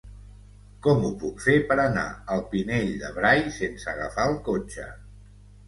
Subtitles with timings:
[0.87, 2.07] Com ho puc fer per anar
[2.37, 4.91] al Pinell de Brai sense agafar el cotxe?